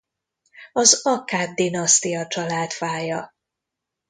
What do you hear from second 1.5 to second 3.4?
dinasztia családfája